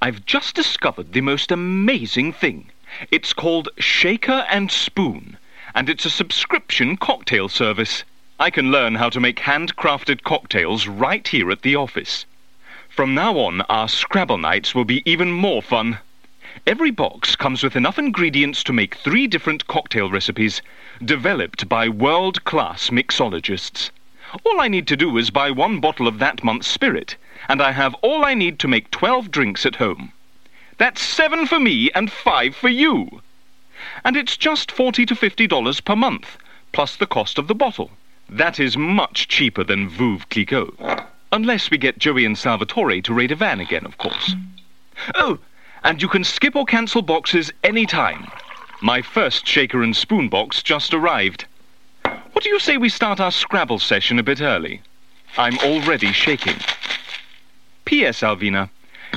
I've 0.00 0.24
just 0.26 0.54
discovered 0.54 1.12
the 1.12 1.20
most 1.20 1.50
amazing 1.50 2.32
thing. 2.32 2.70
It's 3.10 3.32
called 3.32 3.68
Shaker 3.78 4.46
and 4.48 4.70
Spoon, 4.70 5.38
and 5.74 5.88
it's 5.88 6.04
a 6.04 6.10
subscription 6.10 6.96
cocktail 6.96 7.48
service. 7.48 8.04
I 8.38 8.50
can 8.50 8.70
learn 8.70 8.94
how 8.94 9.08
to 9.08 9.18
make 9.18 9.40
handcrafted 9.40 10.22
cocktails 10.22 10.86
right 10.86 11.26
here 11.26 11.50
at 11.50 11.62
the 11.62 11.74
office. 11.74 12.26
From 12.88 13.14
now 13.14 13.38
on, 13.38 13.62
our 13.62 13.88
Scrabble 13.88 14.38
nights 14.38 14.74
will 14.74 14.84
be 14.84 15.02
even 15.04 15.32
more 15.32 15.62
fun. 15.62 15.98
Every 16.66 16.90
box 16.90 17.34
comes 17.34 17.62
with 17.62 17.74
enough 17.74 17.98
ingredients 17.98 18.62
to 18.64 18.72
make 18.72 18.94
three 18.94 19.26
different 19.26 19.66
cocktail 19.66 20.10
recipes, 20.10 20.62
developed 21.04 21.68
by 21.68 21.88
world 21.88 22.44
class 22.44 22.90
mixologists. 22.90 23.90
All 24.44 24.60
I 24.60 24.68
need 24.68 24.86
to 24.88 24.96
do 24.96 25.16
is 25.16 25.30
buy 25.30 25.50
one 25.50 25.80
bottle 25.80 26.06
of 26.06 26.18
that 26.18 26.44
month's 26.44 26.68
spirit, 26.68 27.16
and 27.48 27.62
I 27.62 27.72
have 27.72 27.94
all 28.02 28.24
I 28.24 28.34
need 28.34 28.58
to 28.60 28.68
make 28.68 28.90
12 28.90 29.30
drinks 29.30 29.66
at 29.66 29.76
home. 29.76 30.12
That's 30.78 31.00
seven 31.00 31.46
for 31.46 31.60
me 31.60 31.90
and 31.94 32.10
five 32.10 32.56
for 32.56 32.68
you. 32.68 33.22
And 34.04 34.16
it's 34.16 34.36
just 34.36 34.72
40 34.72 35.06
to 35.06 35.14
$50 35.14 35.84
per 35.84 35.96
month, 35.96 36.38
plus 36.72 36.96
the 36.96 37.06
cost 37.06 37.38
of 37.38 37.48
the 37.48 37.54
bottle. 37.54 37.90
That 38.28 38.58
is 38.58 38.76
much 38.76 39.28
cheaper 39.28 39.64
than 39.64 39.88
Veuve 39.88 40.28
Clicquot. 40.28 41.06
Unless 41.32 41.70
we 41.70 41.78
get 41.78 41.98
Joey 41.98 42.24
and 42.24 42.36
Salvatore 42.36 43.00
to 43.00 43.14
raid 43.14 43.32
a 43.32 43.36
van 43.36 43.60
again, 43.60 43.84
of 43.84 43.98
course. 43.98 44.34
Oh, 45.14 45.38
and 45.84 46.00
you 46.00 46.08
can 46.08 46.24
skip 46.24 46.54
or 46.54 46.64
cancel 46.64 47.02
boxes 47.02 47.52
any 47.64 47.86
time. 47.86 48.30
My 48.80 49.02
first 49.02 49.46
shaker 49.46 49.82
and 49.82 49.96
spoon 49.96 50.28
box 50.28 50.62
just 50.62 50.92
arrived. 50.94 51.46
What 52.32 52.44
do 52.44 52.50
you 52.50 52.58
say 52.58 52.76
we 52.76 52.88
start 52.88 53.20
our 53.20 53.30
Scrabble 53.30 53.78
session 53.78 54.18
a 54.18 54.22
bit 54.22 54.40
early? 54.40 54.80
I'm 55.36 55.58
already 55.60 56.12
shaking. 56.12 56.56
P.S. 57.92 58.22
Alvina, 58.22 58.70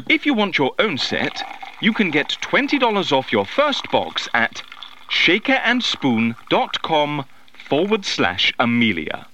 if 0.09 0.25
you 0.25 0.33
want 0.33 0.57
your 0.57 0.73
own 0.79 0.97
set, 0.97 1.41
you 1.81 1.93
can 1.93 2.11
get 2.11 2.27
$20 2.41 3.13
off 3.13 3.31
your 3.31 3.45
first 3.45 3.89
box 3.89 4.27
at 4.33 4.61
shakerandspoon.com 5.09 7.25
forward 7.69 8.03
slash 8.03 8.53
Amelia. 8.59 9.27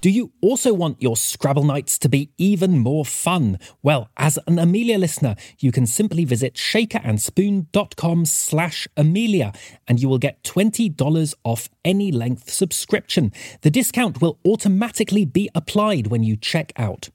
Do 0.00 0.08
you 0.08 0.32
also 0.40 0.72
want 0.72 1.02
your 1.02 1.16
Scrabble 1.16 1.64
nights 1.64 1.98
to 1.98 2.08
be 2.08 2.30
even 2.38 2.78
more 2.78 3.04
fun? 3.04 3.58
Well, 3.82 4.08
as 4.16 4.38
an 4.46 4.58
Amelia 4.58 4.96
listener, 4.96 5.36
you 5.58 5.70
can 5.70 5.86
simply 5.86 6.24
visit 6.24 6.54
shakerandspoon.com 6.54 8.24
slash 8.24 8.88
Amelia 8.96 9.52
and 9.86 10.00
you 10.00 10.08
will 10.08 10.16
get 10.16 10.42
$20 10.44 11.34
off 11.44 11.68
any 11.84 12.10
length 12.10 12.50
subscription. 12.50 13.34
The 13.60 13.70
discount 13.70 14.22
will 14.22 14.38
automatically 14.46 15.26
be 15.26 15.50
applied 15.54 16.06
when 16.06 16.22
you 16.22 16.38
check 16.38 16.72
out. 16.76 17.10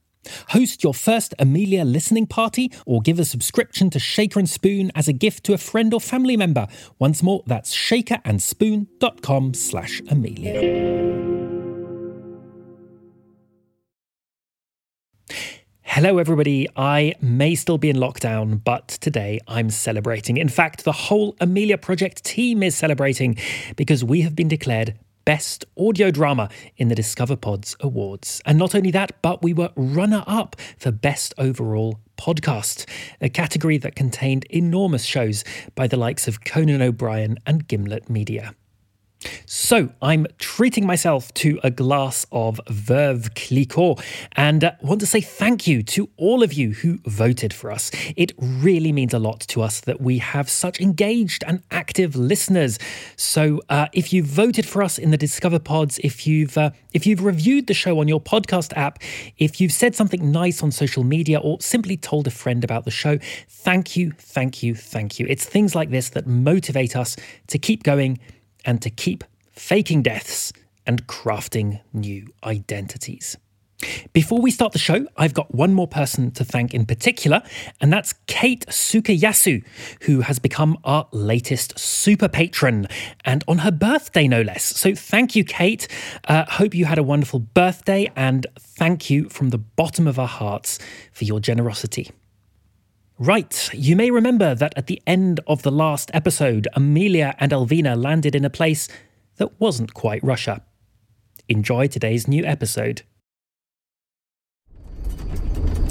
Host 0.50 0.84
your 0.84 0.94
first 0.94 1.34
Amelia 1.40 1.84
listening 1.84 2.28
party 2.28 2.72
or 2.86 3.02
give 3.02 3.20
a 3.20 3.26
subscription 3.26 3.90
to 3.92 4.00
Shaker 4.00 4.40
and 4.40 4.50
Spoon 4.50 4.92
as 4.96 5.08
a 5.08 5.14
gift 5.14 5.44
to 5.46 5.54
a 5.54 5.58
friend 5.58 5.94
or 5.94 6.02
family 6.02 6.38
member. 6.38 6.68
Once 7.00 7.24
more, 7.24 7.44
that's 7.46 7.76
shakerandspoon.com 7.76 9.54
slash 9.54 10.02
Amelia. 10.10 11.18
Hello, 15.82 16.20
everybody. 16.20 16.68
I 16.76 17.16
may 17.22 17.56
still 17.56 17.80
be 17.80 17.90
in 17.90 17.96
lockdown, 17.96 18.64
but 18.64 18.88
today 18.88 19.40
I'm 19.48 19.72
celebrating. 19.72 20.38
In 20.38 20.48
fact, 20.48 20.84
the 20.84 20.92
whole 20.92 21.36
Amelia 21.42 21.78
Project 21.80 22.24
team 22.24 22.62
is 22.62 22.76
celebrating 22.76 23.36
because 23.76 24.04
we 24.04 24.22
have 24.22 24.36
been 24.36 24.48
declared 24.48 24.94
Best 25.28 25.66
Audio 25.78 26.10
Drama 26.10 26.48
in 26.78 26.88
the 26.88 26.96
Discover 26.96 27.36
Pods 27.36 27.76
Awards. 27.82 28.42
And 28.46 28.58
not 28.58 28.74
only 28.74 28.92
that, 28.92 29.22
but 29.22 29.44
we 29.44 29.52
were 29.52 29.72
runner 29.76 30.24
up 30.26 30.56
for 30.78 30.90
Best 30.90 31.34
Overall 31.38 32.00
Podcast, 32.18 32.88
a 33.20 33.28
category 33.28 33.78
that 33.78 33.94
contained 33.94 34.46
enormous 34.46 35.04
shows 35.04 35.44
by 35.76 35.86
the 35.86 35.98
likes 35.98 36.30
of 36.30 36.46
Conan 36.46 36.82
O'Brien 36.82 37.40
and 37.46 37.68
Gimlet 37.68 38.10
Media. 38.10 38.56
So, 39.46 39.90
I'm 40.02 40.28
treating 40.40 40.86
myself 40.86 41.34
to 41.36 41.60
a 41.64 41.72
glass 41.72 42.26
of 42.32 42.60
Veuve 42.68 43.34
Clicquot 43.36 44.00
and 44.34 44.64
uh, 44.64 44.72
want 44.82 45.00
to 45.02 45.08
say 45.08 45.22
thank 45.22 45.68
you 45.68 45.84
to 45.84 46.10
all 46.18 46.44
of 46.44 46.54
you 46.54 46.72
who 46.72 47.00
voted 47.06 47.54
for 47.54 47.72
us. 47.72 47.92
It 48.16 48.32
really 48.40 48.92
means 48.92 49.14
a 49.14 49.20
lot 49.20 49.42
to 49.42 49.62
us 49.62 49.80
that 49.82 50.02
we 50.02 50.20
have 50.20 50.50
such 50.50 50.80
engaged 50.80 51.44
and 51.48 51.64
active 51.72 52.16
listeners. 52.16 52.80
So, 53.16 53.62
uh, 53.70 53.88
if 53.94 54.14
you 54.14 54.24
voted 54.24 54.66
for 54.66 54.84
us 54.84 54.98
in 54.98 55.12
the 55.12 55.18
Discover 55.18 55.60
Pods, 55.60 56.00
if 56.04 56.28
you've 56.28 56.58
uh, 56.58 56.72
if 56.94 57.06
you've 57.06 57.24
reviewed 57.24 57.68
the 57.68 57.74
show 57.74 58.00
on 58.00 58.08
your 58.08 58.22
podcast 58.22 58.76
app, 58.76 59.00
if 59.38 59.62
you've 59.62 59.72
said 59.72 59.96
something 59.96 60.32
nice 60.32 60.64
on 60.64 60.72
social 60.72 61.04
media 61.04 61.40
or 61.40 61.60
simply 61.62 61.98
told 61.98 62.28
a 62.28 62.32
friend 62.32 62.64
about 62.64 62.86
the 62.86 62.92
show, 62.92 63.20
thank 63.48 63.96
you, 63.96 64.12
thank 64.18 64.64
you, 64.64 64.74
thank 64.74 65.20
you. 65.20 65.26
It's 65.30 65.46
things 65.46 65.76
like 65.76 65.90
this 65.90 66.10
that 66.10 66.28
motivate 66.28 66.96
us 66.96 67.16
to 67.48 67.60
keep 67.60 67.84
going 67.84 68.20
and 68.68 68.80
to 68.84 68.92
keep 68.92 69.24
faking 69.50 70.04
deaths 70.04 70.54
and 70.86 71.08
crafting 71.08 71.82
new 71.94 72.28
identities. 72.44 73.36
Before 74.12 74.42
we 74.42 74.50
start 74.50 74.74
the 74.74 74.80
show, 74.80 75.06
I've 75.18 75.36
got 75.36 75.54
one 75.54 75.74
more 75.74 75.88
person 75.88 76.32
to 76.32 76.44
thank 76.44 76.74
in 76.74 76.86
particular, 76.88 77.44
and 77.80 77.94
that's 77.94 78.14
Kate 78.26 78.66
Sukayasu, 78.68 79.64
who 80.02 80.22
has 80.22 80.40
become 80.40 80.80
our 80.84 81.08
latest 81.12 81.78
super 81.78 82.28
patron, 82.28 82.88
and 83.24 83.44
on 83.48 83.60
her 83.60 83.72
birthday, 83.72 84.28
no 84.28 84.42
less. 84.42 84.64
So 84.64 84.96
thank 84.96 85.36
you, 85.36 85.44
Kate. 85.44 85.88
Uh, 86.28 86.46
hope 86.50 86.74
you 86.74 86.86
had 86.86 86.98
a 86.98 87.04
wonderful 87.04 87.40
birthday, 87.40 88.12
and 88.16 88.48
thank 88.58 89.12
you 89.12 89.30
from 89.30 89.50
the 89.50 89.60
bottom 89.60 90.08
of 90.08 90.18
our 90.18 90.28
hearts 90.28 90.80
for 91.14 91.26
your 91.26 91.40
generosity. 91.40 92.10
Right, 93.20 93.70
you 93.74 93.96
may 93.96 94.12
remember 94.12 94.54
that 94.54 94.78
at 94.78 94.86
the 94.86 95.02
end 95.08 95.40
of 95.48 95.64
the 95.64 95.72
last 95.72 96.12
episode, 96.14 96.68
Amelia 96.74 97.36
and 97.40 97.52
Alvina 97.52 98.00
landed 98.00 98.36
in 98.36 98.46
a 98.46 98.50
place 98.50 98.88
that 99.38 99.60
wasn't 99.60 99.96
quite 99.96 100.24
Russia. 100.24 100.62
Enjoy 101.50 101.88
today's 101.88 102.28
new 102.28 102.46
episode. 102.46 103.02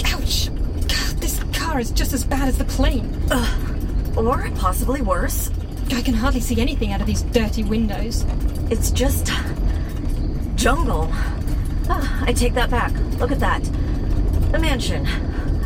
Ouch! 0.05 0.51
God, 0.87 1.17
this 1.19 1.43
car 1.53 1.81
is 1.81 1.91
just 1.91 2.13
as 2.13 2.23
bad 2.23 2.47
as 2.47 2.59
the 2.59 2.65
plane. 2.65 3.21
Ugh. 3.33 4.17
Or 4.17 4.49
possibly 4.55 5.03
worse. 5.03 5.51
I 5.91 6.03
can 6.03 6.15
hardly 6.15 6.41
see 6.41 6.61
anything 6.61 6.93
out 6.93 7.01
of 7.01 7.09
these 7.09 7.23
dirty 7.23 7.65
windows. 7.65 8.25
It's 8.71 8.93
just. 8.93 9.33
jungle. 10.55 11.09
Ah, 11.89 12.25
I 12.25 12.33
take 12.33 12.55
that 12.55 12.71
back. 12.71 12.93
Look 13.19 13.33
at 13.33 13.41
that. 13.41 13.67
A 14.55 14.61
mansion. 14.61 15.07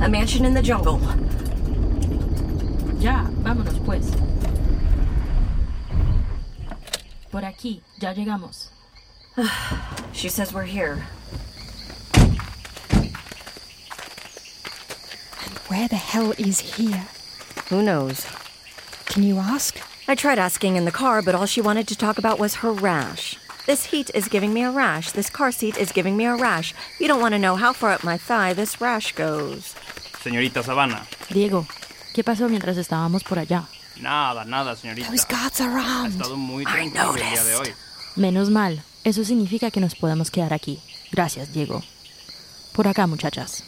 A 0.01 0.09
mansion 0.09 0.47
in 0.47 0.55
the 0.55 0.63
jungle. 0.63 1.01
Ya, 3.01 3.25
vámonos 3.43 3.79
pues. 3.87 4.11
Por 7.31 7.45
aquí, 7.45 7.83
ya 7.99 8.13
llegamos. 8.13 8.69
She 10.13 10.29
says 10.29 10.53
we're 10.53 10.65
here. 10.65 11.07
And 15.43 15.57
where 15.69 15.89
the 15.89 15.97
hell 15.97 16.33
is 16.37 16.77
here? 16.77 17.07
Who 17.71 17.83
knows? 17.83 18.27
Can 19.07 19.23
you 19.23 19.39
ask? 19.39 19.81
I 20.07 20.15
tried 20.15 20.39
asking 20.39 20.77
in 20.77 20.85
the 20.85 20.91
car, 20.91 21.23
but 21.23 21.35
all 21.35 21.47
she 21.47 21.63
wanted 21.63 21.89
to 21.89 21.97
talk 21.97 22.19
about 22.19 22.39
was 22.39 22.57
her 22.57 22.73
rash. 22.73 23.39
This 23.65 23.87
heat 23.87 24.11
is 24.15 24.29
giving 24.29 24.53
me 24.53 24.63
a 24.63 24.71
rash. 24.71 25.13
This 25.13 25.31
car 25.31 25.53
seat 25.53 25.79
is 25.79 25.91
giving 25.93 26.19
me 26.19 26.27
a 26.27 26.35
rash. 26.37 26.75
You 26.99 27.09
don't 27.09 27.21
want 27.21 27.33
to 27.33 27.39
know 27.39 27.57
how 27.57 27.73
far 27.73 27.93
up 27.93 28.05
my 28.05 28.19
thigh 28.19 28.53
this 28.53 28.79
rash 28.81 29.13
goes. 29.13 29.75
Señorita 30.23 30.63
Sabana. 30.63 31.07
Diego, 31.29 31.67
¿qué 32.15 32.25
pasó 32.25 32.49
mientras 32.49 32.77
estábamos 32.77 33.25
por 33.25 33.39
allá? 33.39 33.65
Nada, 34.01 34.45
nada, 34.45 34.77
señorita. 34.77 35.11
Those 35.11 35.27
guards 35.29 35.61
are 35.61 35.71
Ha 35.81 36.09
estado 36.09 36.37
muy 36.37 36.63
I 36.63 36.67
tranquilo 36.67 37.15
el 37.15 37.17
día 37.17 37.45
de 37.45 37.53
noticed. 37.53 37.59
hoy. 37.61 37.75
Menos 38.17 38.51
mal, 38.51 38.83
eso 39.05 39.25
significa 39.25 39.71
que 39.71 39.81
nos 39.81 39.95
podemos 39.95 40.31
quedar 40.31 40.53
aquí. 40.53 40.81
Gracias, 41.13 41.53
Diego. 41.53 41.83
Por 42.73 42.89
acá, 42.89 43.07
muchachas. 43.07 43.65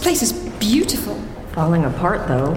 Place 0.00 0.22
is 0.22 0.32
beautiful. 0.58 1.14
Falling 1.52 1.84
apart, 1.84 2.26
though. 2.26 2.54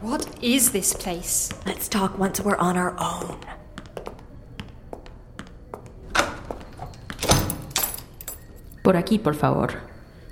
What 0.00 0.26
is 0.42 0.72
this 0.72 0.92
place? 0.92 1.50
Let's 1.66 1.88
talk 1.88 2.18
once 2.18 2.40
we're 2.40 2.56
on 2.56 2.76
our 2.76 2.94
own. 2.98 3.38
Por 8.82 8.96
aquí, 8.96 9.18
por 9.18 9.34
favor. 9.34 9.80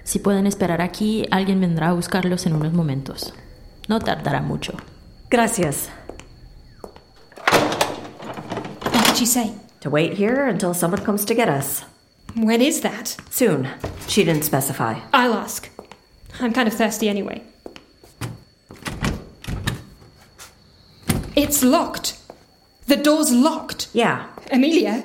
Si 0.04 0.18
pueden 0.18 0.46
esperar 0.46 0.82
aquí, 0.82 1.26
alguien 1.30 1.60
vendrá 1.60 1.88
a 1.88 1.92
buscarlos 1.94 2.44
en 2.46 2.54
unos 2.54 2.75
momentos. 2.75 3.32
No 3.88 3.99
tardará 3.99 4.43
mucho. 4.43 4.76
Gracias. 5.31 5.88
What 8.82 9.06
did 9.06 9.17
she 9.17 9.26
say? 9.26 9.52
To 9.81 9.90
wait 9.90 10.14
here 10.14 10.46
until 10.46 10.75
someone 10.75 11.05
comes 11.05 11.25
to 11.25 11.34
get 11.34 11.49
us. 11.49 11.84
When 12.34 12.62
is 12.62 12.81
that? 12.82 13.17
Soon. 13.31 13.69
She 14.08 14.25
didn't 14.25 14.44
specify. 14.44 15.00
I'll 15.12 15.34
ask. 15.34 15.69
I'm 16.40 16.52
kind 16.52 16.69
of 16.69 16.75
thirsty 16.75 17.08
anyway. 17.08 17.43
It's 21.35 21.62
locked. 21.62 22.19
The 22.87 22.96
door's 22.96 23.32
locked. 23.32 23.88
Yeah, 23.93 24.26
Amelia, 24.50 25.05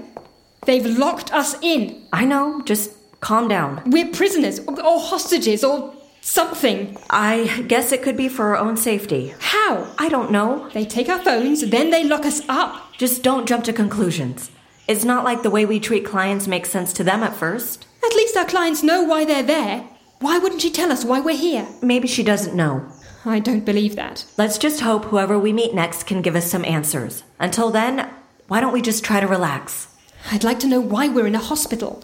they've 0.65 0.85
locked 0.85 1.33
us 1.33 1.55
in. 1.61 2.03
I 2.13 2.25
know. 2.25 2.61
Just 2.63 2.91
calm 3.21 3.47
down. 3.47 3.81
We're 3.85 4.11
prisoners, 4.11 4.59
or, 4.59 4.79
or 4.81 4.99
hostages, 4.99 5.63
or 5.63 5.93
something. 6.27 6.97
I 7.09 7.63
guess 7.67 7.91
it 7.91 8.03
could 8.03 8.17
be 8.17 8.27
for 8.27 8.47
our 8.47 8.57
own 8.57 8.77
safety. 8.77 9.33
How? 9.39 9.87
I 9.97 10.09
don't 10.09 10.31
know. 10.31 10.69
They 10.69 10.85
take 10.85 11.09
our 11.09 11.23
phones, 11.23 11.67
then 11.69 11.89
they 11.89 12.03
lock 12.03 12.25
us 12.25 12.41
up. 12.49 12.93
Just 12.97 13.23
don't 13.23 13.47
jump 13.47 13.63
to 13.65 13.73
conclusions. 13.73 14.51
It's 14.87 15.05
not 15.05 15.23
like 15.23 15.41
the 15.41 15.49
way 15.49 15.65
we 15.65 15.79
treat 15.79 16.05
clients 16.05 16.47
makes 16.47 16.69
sense 16.69 16.93
to 16.93 17.03
them 17.03 17.23
at 17.23 17.35
first. 17.35 17.87
At 18.05 18.15
least 18.15 18.37
our 18.37 18.45
clients 18.45 18.83
know 18.83 19.03
why 19.03 19.25
they're 19.25 19.43
there. 19.43 19.85
Why 20.19 20.37
wouldn't 20.37 20.61
she 20.61 20.71
tell 20.71 20.91
us 20.91 21.05
why 21.05 21.19
we're 21.21 21.35
here? 21.35 21.67
Maybe 21.81 22.07
she 22.07 22.23
doesn't 22.23 22.55
know. 22.55 22.85
I 23.25 23.39
don't 23.39 23.65
believe 23.65 23.95
that. 23.95 24.25
Let's 24.37 24.57
just 24.57 24.81
hope 24.81 25.05
whoever 25.05 25.37
we 25.39 25.53
meet 25.53 25.73
next 25.73 26.03
can 26.03 26.21
give 26.21 26.35
us 26.35 26.49
some 26.49 26.65
answers. 26.65 27.23
Until 27.39 27.71
then, 27.71 28.09
why 28.47 28.61
don't 28.61 28.73
we 28.73 28.81
just 28.81 29.03
try 29.03 29.19
to 29.19 29.27
relax? 29.27 29.87
I'd 30.31 30.43
like 30.43 30.59
to 30.59 30.67
know 30.67 30.81
why 30.81 31.07
we're 31.07 31.27
in 31.27 31.35
a 31.35 31.39
hospital. 31.39 32.03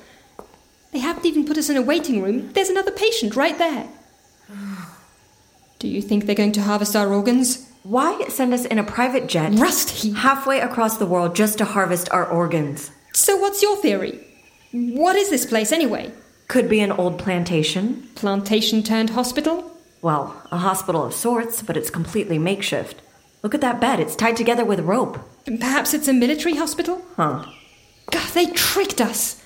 They 0.92 1.00
haven't 1.00 1.26
even 1.26 1.46
put 1.46 1.58
us 1.58 1.70
in 1.70 1.78
a 1.78 1.82
waiting 1.82 2.22
room. 2.22 2.52
There's 2.54 2.70
another 2.70 2.92
patient 2.92 3.36
right 3.36 3.58
there. 3.58 3.90
Do 5.80 5.88
you 5.88 6.02
think 6.02 6.26
they're 6.26 6.36
going 6.36 6.54
to 6.54 6.62
harvest 6.62 6.96
our 6.96 7.14
organs? 7.14 7.70
Why 7.84 8.26
send 8.30 8.54
us 8.54 8.64
in 8.66 8.80
a 8.80 8.84
private 8.84 9.28
jet 9.28 9.54
Rust 9.56 9.90
heap. 9.90 10.16
halfway 10.16 10.62
across 10.62 10.98
the 10.98 11.06
world 11.06 11.36
just 11.36 11.58
to 11.58 11.66
harvest 11.66 12.10
our 12.12 12.26
organs? 12.26 12.92
So, 13.14 13.36
what's 13.36 13.62
your 13.62 13.76
theory? 13.78 14.26
What 14.72 15.18
is 15.18 15.30
this 15.30 15.46
place 15.46 15.72
anyway? 15.72 16.12
Could 16.48 16.70
be 16.70 16.80
an 16.80 16.92
old 16.92 17.20
plantation. 17.20 18.08
Plantation 18.16 18.84
turned 18.84 19.12
hospital? 19.12 19.72
Well, 20.02 20.42
a 20.52 20.58
hospital 20.58 21.04
of 21.04 21.14
sorts, 21.14 21.62
but 21.62 21.76
it's 21.76 21.90
completely 21.90 22.40
makeshift. 22.40 23.02
Look 23.42 23.54
at 23.54 23.62
that 23.62 23.82
bed, 23.82 24.00
it's 24.00 24.16
tied 24.16 24.38
together 24.38 24.64
with 24.64 24.80
rope. 24.80 25.20
Perhaps 25.46 25.94
it's 25.94 26.08
a 26.08 26.14
military 26.14 26.56
hospital? 26.56 27.02
Huh. 27.18 27.46
God, 28.12 28.30
they 28.34 28.46
tricked 28.48 29.02
us. 29.02 29.43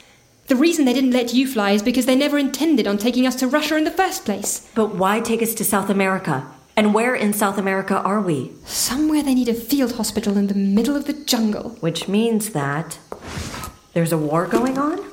The 0.47 0.55
reason 0.55 0.85
they 0.85 0.93
didn't 0.93 1.11
let 1.11 1.33
you 1.33 1.45
fly 1.45 1.71
is 1.71 1.83
because 1.83 2.05
they 2.05 2.15
never 2.15 2.37
intended 2.37 2.87
on 2.87 2.97
taking 2.97 3.27
us 3.27 3.35
to 3.35 3.47
Russia 3.47 3.75
in 3.75 3.83
the 3.83 3.91
first 3.91 4.23
place. 4.23 4.71
But 4.75 4.95
why 4.95 5.19
take 5.19 5.41
us 5.41 5.53
to 5.55 5.65
South 5.65 5.89
America? 5.89 6.47
And 6.77 6.93
where 6.93 7.15
in 7.15 7.33
South 7.33 7.57
America 7.57 7.97
are 7.97 8.21
we? 8.21 8.53
Somewhere 8.63 9.21
they 9.21 9.35
need 9.35 9.49
a 9.49 9.53
field 9.53 9.95
hospital 9.95 10.37
in 10.37 10.47
the 10.47 10.53
middle 10.53 10.95
of 10.95 11.05
the 11.05 11.11
jungle. 11.11 11.71
Which 11.81 12.07
means 12.07 12.51
that 12.51 12.97
there's 13.93 14.13
a 14.13 14.17
war 14.17 14.47
going 14.47 14.77
on? 14.77 15.03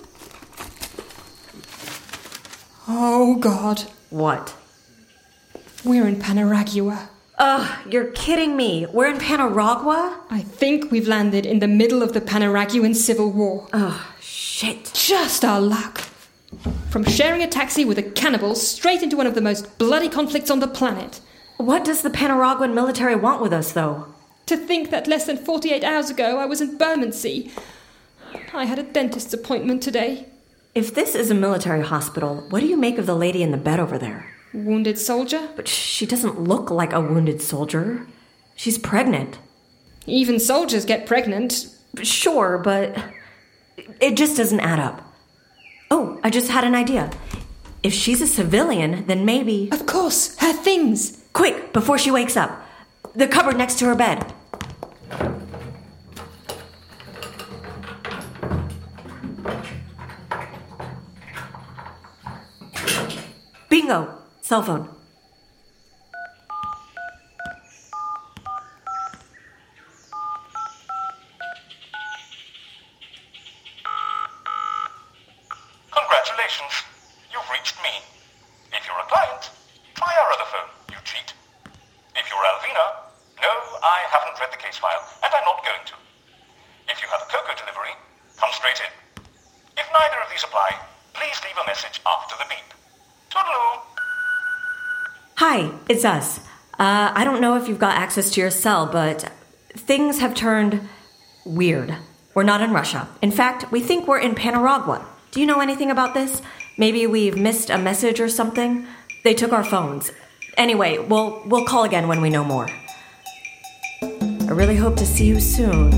Oh, 2.87 3.37
God. 3.41 3.81
What? 4.11 4.55
We're 5.85 6.07
in 6.07 6.17
Panaragua. 6.17 7.09
Ugh, 7.39 7.79
you're 7.91 8.13
kidding 8.13 8.57
me. 8.57 8.87
We're 8.87 9.09
in 9.09 9.19
Panaragua? 9.19 10.19
I 10.31 10.43
think 10.43 10.93
we've 10.93 11.09
landed 11.09 11.45
in 11.45 11.59
the 11.59 11.67
middle 11.67 12.03
of 12.05 12.13
the 12.13 12.21
Panaraguan 12.21 12.95
Civil 12.95 13.33
War. 13.33 13.69
Ugh, 13.73 14.01
shit. 14.55 14.89
Just 14.95 15.45
our 15.45 15.61
luck. 15.61 15.99
From 16.89 17.03
sharing 17.03 17.43
a 17.43 17.49
taxi 17.49 17.85
with 17.85 17.99
a 17.99 18.05
cannibal 18.05 18.55
straight 18.55 19.03
into 19.03 19.17
one 19.17 19.27
of 19.27 19.35
the 19.35 19.41
most 19.41 19.79
bloody 19.79 20.09
conflicts 20.09 20.49
on 20.49 20.61
the 20.61 20.69
planet. 20.69 21.21
What 21.57 21.85
does 21.85 22.03
the 22.03 22.11
Panaraguan 22.11 22.73
military 22.73 23.17
want 23.17 23.43
with 23.43 23.53
us, 23.53 23.73
though? 23.73 24.15
To 24.47 24.57
think 24.57 24.91
that 24.91 25.09
less 25.09 25.27
than 25.27 25.39
48 25.39 25.83
hours 25.83 26.09
ago 26.09 26.39
I 26.39 26.47
was 26.47 26.61
in 26.61 26.79
Bermondsey. 26.79 27.51
I 28.53 28.67
had 28.67 28.79
a 28.79 28.85
dentist's 28.85 29.35
appointment 29.35 29.83
today. 29.83 30.29
If 30.73 30.95
this 30.95 31.17
is 31.17 31.33
a 31.33 31.35
military 31.35 31.83
hospital, 31.83 32.47
what 32.51 32.61
do 32.61 32.67
you 32.67 32.77
make 32.77 32.99
of 32.99 33.07
the 33.07 33.17
lady 33.17 33.43
in 33.43 33.51
the 33.51 33.57
bed 33.57 33.81
over 33.81 33.99
there? 33.99 34.33
Wounded 34.53 35.01
soldier? 35.01 35.49
But 35.57 35.67
she 35.67 36.07
doesn't 36.07 36.41
look 36.41 36.71
like 36.71 36.93
a 36.93 37.01
wounded 37.01 37.43
soldier. 37.43 38.07
She's 38.55 38.79
pregnant. 38.79 39.41
Even 40.07 40.39
soldiers 40.39 40.85
get 40.85 41.07
pregnant. 41.07 41.67
Sure, 42.03 42.59
but 42.59 42.97
it 43.77 44.17
just 44.17 44.37
doesn't 44.37 44.61
add 44.61 44.79
up. 44.79 45.13
Oh, 45.91 46.19
I 46.23 46.31
just 46.31 46.51
had 46.51 46.65
an 46.65 46.75
idea. 46.75 47.11
If 47.83 47.93
she's 47.93 48.21
a 48.21 48.27
civilian, 48.27 49.07
then 49.07 49.25
maybe. 49.25 49.69
Of 49.73 49.87
course, 49.87 50.37
her 50.39 50.53
things. 50.53 51.23
Quick, 51.33 51.73
before 51.73 51.99
she 51.99 52.11
wakes 52.11 52.37
up. 52.37 52.67
The 53.15 53.29
cupboard 53.29 53.57
next 53.57 53.79
to 53.81 53.87
her 53.87 53.95
bed. 53.95 54.33
Bingo! 63.69 64.19
Cell 64.41 64.63
phone. 64.63 64.89
Congratulations. 75.91 76.73
You've 77.33 77.51
reached 77.51 77.77
me. 77.83 77.91
If 78.73 78.87
you're 78.87 78.97
a 78.97 79.07
client, 79.11 79.51
try 79.95 80.13
our 80.23 80.31
other 80.33 80.49
phone, 80.51 80.71
you 80.91 80.97
cheat. 81.05 81.35
If 82.15 82.25
you're 82.31 82.39
Alvina, 82.39 82.87
no, 83.43 83.53
I 83.83 84.07
haven't 84.11 84.39
read 84.41 84.53
the 84.53 84.63
case 84.63 84.79
file, 84.79 85.03
and 85.25 85.35
I'm 85.35 85.45
not 85.45 85.65
going 85.65 85.85
to. 85.87 85.95
If 86.89 87.03
you 87.03 87.09
have 87.09 87.23
a 87.23 87.31
cocoa 87.31 87.55
delivery, 87.59 87.95
come 88.39 88.53
straight 88.53 88.79
in. 88.79 88.93
If 89.77 89.87
neither 89.91 90.19
of 90.23 90.31
these 90.31 90.45
apply, 90.45 90.79
please 91.13 91.41
leave 91.43 91.59
a 91.59 91.67
message 91.67 92.01
after 92.07 92.37
the 92.39 92.47
beep. 92.49 92.69
Toodaloo. 93.31 93.83
Hi, 95.55 95.71
it's 95.89 96.05
us. 96.05 96.41
Uh, 96.81 97.13
I 97.15 97.23
don't 97.23 97.41
know 97.41 97.57
if 97.57 97.69
you've 97.69 97.79
got 97.79 97.97
access 97.97 98.29
to 98.33 98.41
your 98.41 98.51
cell, 98.51 98.87
but 98.87 99.31
things 99.75 100.19
have 100.19 100.35
turned 100.35 100.81
weird. 101.45 101.95
We're 102.35 102.43
not 102.43 102.61
in 102.61 102.73
Russia. 102.73 103.07
In 103.23 103.31
fact, 103.31 103.71
we 103.71 103.79
think 103.79 104.09
we're 104.09 104.19
in 104.19 104.35
Panaragua. 104.35 105.05
Do 105.31 105.39
you 105.39 105.47
know 105.47 105.61
anything 105.61 105.93
about 105.93 106.13
this? 106.13 106.43
Maybe 106.77 107.07
we've 107.07 107.37
missed 107.37 107.71
a 107.71 107.79
message 107.79 108.19
or 108.19 108.29
something? 108.29 108.85
They 109.23 109.33
took 109.33 109.53
our 109.53 109.63
phones. 109.63 110.11
Anyway, 110.57 110.99
we'll 110.99 111.41
we'll 111.47 111.67
call 111.67 111.85
again 111.85 112.09
when 112.09 112.21
we 112.21 112.31
know 112.31 112.43
more. 112.43 112.69
I 114.03 114.51
really 114.51 114.75
hope 114.75 114.97
to 114.97 115.07
see 115.07 115.27
you 115.27 115.39
soon. 115.39 115.93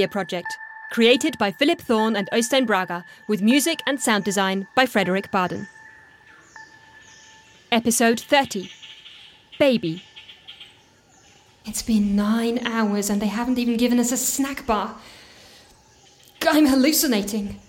The 0.00 0.04
Amelia 0.04 0.12
Project, 0.12 0.58
created 0.90 1.36
by 1.36 1.52
Philip 1.52 1.78
Thorne 1.78 2.16
and 2.16 2.26
Oystein 2.32 2.66
Brager, 2.66 3.04
with 3.28 3.42
music 3.42 3.82
and 3.86 4.00
sound 4.00 4.24
design 4.24 4.66
by 4.74 4.86
Fredrik 4.86 5.30
Baden. 5.30 5.68
Episode 7.70 8.18
30 8.18 8.70
Baby. 9.58 10.02
It's 11.66 11.82
been 11.82 12.16
nine 12.16 12.66
hours 12.66 13.10
and 13.10 13.20
they 13.20 13.26
haven't 13.26 13.58
even 13.58 13.76
given 13.76 13.98
us 13.98 14.10
a 14.10 14.16
snack 14.16 14.64
bar. 14.64 14.96
I'm 16.48 16.64
hallucinating. 16.64 17.60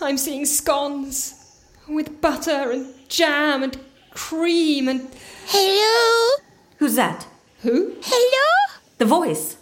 I'm 0.00 0.18
seeing 0.18 0.46
scones 0.46 1.34
with 1.88 2.20
butter 2.20 2.70
and 2.70 2.94
jam 3.08 3.64
and 3.64 3.76
cream 4.10 4.86
and. 4.86 5.10
Hello? 5.46 6.44
Who's 6.76 6.94
that? 6.94 7.26
Who? 7.62 7.96
Hello? 8.04 8.78
The 8.98 9.04
voice. 9.04 9.57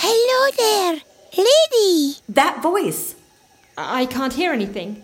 Hello 0.00 0.50
there, 0.56 1.02
lady. 1.36 2.18
That 2.28 2.62
voice. 2.62 3.16
I 3.76 4.06
can't 4.06 4.32
hear 4.32 4.52
anything. 4.52 5.02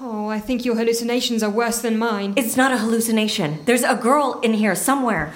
Oh, 0.00 0.28
I 0.28 0.40
think 0.40 0.64
your 0.64 0.76
hallucinations 0.76 1.42
are 1.42 1.50
worse 1.50 1.82
than 1.82 1.98
mine. 1.98 2.32
It's 2.34 2.56
not 2.56 2.72
a 2.72 2.78
hallucination. 2.78 3.62
There's 3.66 3.82
a 3.82 3.94
girl 3.94 4.40
in 4.42 4.54
here 4.54 4.74
somewhere. 4.74 5.34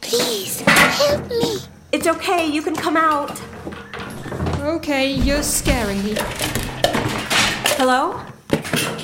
Please, 0.00 0.62
help 0.62 1.28
me. 1.28 1.58
It's 1.92 2.06
okay, 2.06 2.46
you 2.46 2.62
can 2.62 2.74
come 2.74 2.96
out. 2.96 3.38
Okay, 4.60 5.12
you're 5.12 5.42
scaring 5.42 6.02
me. 6.02 6.14
Hello? 7.76 8.12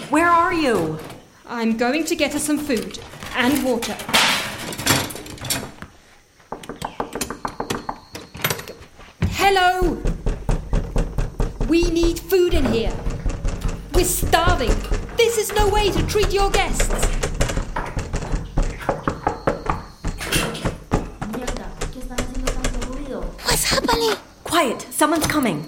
Where 0.08 0.28
are 0.28 0.54
you? 0.54 0.98
I'm 1.46 1.76
going 1.76 2.04
to 2.06 2.16
get 2.16 2.34
us 2.34 2.44
some 2.44 2.56
food 2.56 2.98
and 3.36 3.62
water. 3.62 3.94
Hello! 9.44 10.00
We 11.66 11.90
need 11.90 12.20
food 12.20 12.54
in 12.54 12.64
here. 12.66 12.94
We're 13.92 14.04
starving. 14.04 14.70
This 15.16 15.36
is 15.36 15.52
no 15.52 15.68
way 15.68 15.90
to 15.90 16.06
treat 16.06 16.32
your 16.32 16.48
guests. 16.48 16.88
What's 23.42 23.64
happening? 23.64 24.14
Quiet, 24.44 24.86
someone's 24.92 25.26
coming. 25.26 25.66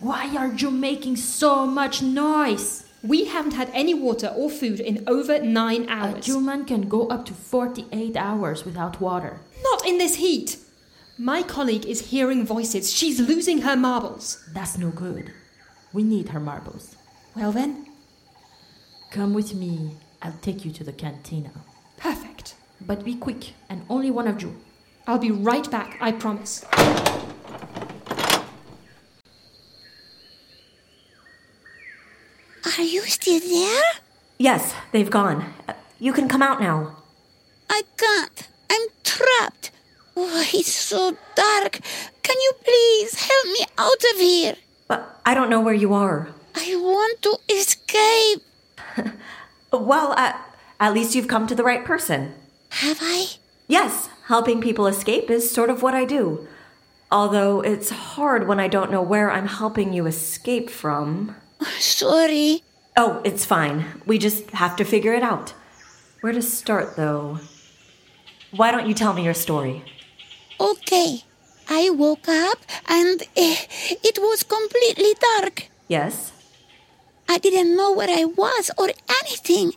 Why 0.00 0.36
are 0.36 0.52
you 0.52 0.72
making 0.72 1.18
so 1.18 1.66
much 1.66 2.02
noise? 2.02 2.82
We 3.04 3.26
haven't 3.26 3.52
had 3.52 3.70
any 3.72 3.94
water 3.94 4.34
or 4.36 4.50
food 4.50 4.80
in 4.80 5.04
over 5.06 5.38
nine 5.38 5.88
hours. 5.88 6.14
A 6.14 6.16
hours. 6.16 6.26
human 6.26 6.64
can 6.64 6.88
go 6.88 7.06
up 7.06 7.26
to 7.26 7.32
48 7.32 8.16
hours 8.16 8.64
without 8.64 9.00
water. 9.00 9.38
Not 9.62 9.86
in 9.86 9.98
this 9.98 10.16
heat. 10.16 10.56
My 11.18 11.42
colleague 11.42 11.84
is 11.86 12.08
hearing 12.10 12.46
voices. 12.46 12.92
She's 12.92 13.18
losing 13.20 13.62
her 13.62 13.76
marbles. 13.76 14.44
That's 14.52 14.78
no 14.78 14.90
good. 14.90 15.32
We 15.92 16.02
need 16.04 16.28
her 16.30 16.40
marbles. 16.40 16.96
Well 17.34 17.52
then, 17.52 17.84
Come 19.10 19.32
with 19.32 19.54
me. 19.54 19.92
I'll 20.20 20.36
take 20.42 20.66
you 20.66 20.70
to 20.72 20.84
the 20.84 20.92
cantina. 20.92 21.50
perfect. 21.96 22.54
But 22.80 23.04
be 23.04 23.14
quick, 23.14 23.54
and 23.70 23.82
only 23.88 24.10
one 24.10 24.28
of 24.28 24.40
you. 24.42 24.54
I'll 25.06 25.18
be 25.18 25.30
right 25.30 25.68
back, 25.70 25.96
I 26.00 26.12
promise. 26.12 26.64
Are 32.78 32.82
you 32.82 33.02
still 33.02 33.40
there? 33.40 33.82
Yes, 34.38 34.74
they've 34.92 35.10
gone. 35.10 35.52
Uh, 35.68 35.72
You 35.98 36.12
can 36.12 36.28
come 36.28 36.42
out 36.42 36.60
now. 36.60 36.96
I 37.68 37.82
can't. 37.96 38.48
I'm 38.70 38.86
trapped. 39.02 39.70
Oh, 40.20 40.44
it's 40.52 40.72
so 40.72 41.16
dark. 41.36 41.78
Can 42.24 42.36
you 42.40 42.52
please 42.64 43.14
help 43.14 43.46
me 43.46 43.64
out 43.78 44.02
of 44.12 44.18
here? 44.18 44.56
But 44.88 45.20
I 45.24 45.32
don't 45.32 45.48
know 45.48 45.60
where 45.60 45.74
you 45.74 45.94
are. 45.94 46.28
I 46.56 46.74
want 46.76 47.22
to 47.22 47.38
escape. 47.48 48.42
Well, 49.70 50.14
uh, 50.16 50.32
at 50.80 50.94
least 50.94 51.14
you've 51.14 51.28
come 51.28 51.46
to 51.46 51.54
the 51.54 51.62
right 51.62 51.84
person. 51.84 52.32
Have 52.70 52.98
I? 53.02 53.26
Yes, 53.66 54.08
helping 54.28 54.62
people 54.62 54.86
escape 54.86 55.28
is 55.28 55.52
sort 55.52 55.68
of 55.68 55.82
what 55.82 55.94
I 55.94 56.06
do. 56.06 56.48
Although 57.12 57.60
it's 57.60 57.90
hard 57.90 58.48
when 58.48 58.58
I 58.58 58.66
don't 58.66 58.90
know 58.90 59.02
where 59.02 59.30
I'm 59.30 59.46
helping 59.46 59.92
you 59.92 60.06
escape 60.06 60.70
from. 60.70 61.36
Sorry. 61.78 62.62
Oh, 62.96 63.20
it's 63.24 63.44
fine. 63.44 63.84
We 64.06 64.16
just 64.16 64.50
have 64.52 64.74
to 64.76 64.84
figure 64.84 65.12
it 65.12 65.22
out. 65.22 65.52
Where 66.22 66.32
to 66.32 66.40
start, 66.42 66.96
though? 66.96 67.38
Why 68.50 68.70
don't 68.70 68.88
you 68.88 68.94
tell 68.94 69.12
me 69.12 69.22
your 69.22 69.34
story? 69.34 69.84
Okay. 70.60 71.24
I 71.68 71.90
woke 71.90 72.28
up 72.28 72.58
and 72.88 73.22
eh, 73.36 73.56
it 74.02 74.18
was 74.18 74.42
completely 74.42 75.14
dark. 75.20 75.68
Yes? 75.86 76.32
I 77.28 77.38
didn't 77.38 77.76
know 77.76 77.92
where 77.92 78.08
I 78.08 78.24
was 78.24 78.70
or 78.78 78.88
anything. 79.20 79.72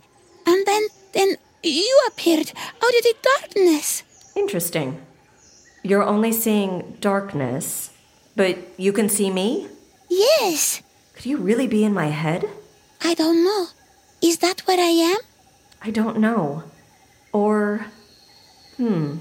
And 0.45 0.65
then, 0.65 0.83
then 1.13 1.35
you 1.63 1.99
appeared 2.07 2.51
out 2.81 2.95
of 2.97 3.03
the 3.03 3.15
darkness. 3.21 4.03
Interesting. 4.35 5.01
You're 5.83 6.03
only 6.03 6.31
seeing 6.31 6.97
darkness, 7.01 7.91
but 8.35 8.57
you 8.77 8.93
can 8.93 9.09
see 9.09 9.29
me? 9.29 9.67
Yes. 10.09 10.81
Could 11.13 11.25
you 11.25 11.37
really 11.37 11.67
be 11.67 11.83
in 11.83 11.93
my 11.93 12.07
head? 12.07 12.45
I 13.03 13.13
don't 13.15 13.43
know. 13.43 13.67
Is 14.21 14.37
that 14.37 14.61
where 14.61 14.79
I 14.79 14.93
am? 15.13 15.17
I 15.81 15.91
don't 15.91 16.19
know. 16.19 16.63
Or. 17.33 17.87
Hmm. 18.77 19.17